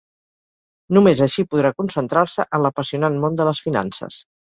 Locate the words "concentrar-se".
1.81-2.45